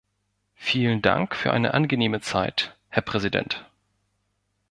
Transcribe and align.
Vielen 0.55 1.03
Dank 1.03 1.35
für 1.35 1.53
eine 1.53 1.75
angenehme 1.75 2.21
Zeit, 2.21 2.75
Herr 2.89 3.03
Präsident. 3.03 3.69